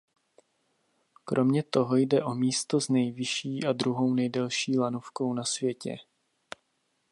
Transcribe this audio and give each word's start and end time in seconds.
Kromě 1.25 1.63
toho 1.63 1.95
jde 1.95 2.23
o 2.23 2.35
místo 2.35 2.81
s 2.81 2.89
nejvyšší 2.89 3.63
a 3.65 3.73
druhou 3.73 4.13
nejdelší 4.13 4.79
lanovkou 4.79 5.33
na 5.33 5.43
světě. 5.43 5.95